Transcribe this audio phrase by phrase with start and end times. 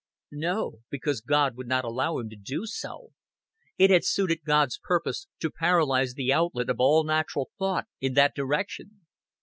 [0.33, 3.09] No, because God would not allow him to do so;
[3.77, 8.33] it had suited God's purpose to paralyze the outlet of all natural thought in that
[8.33, 9.01] direction.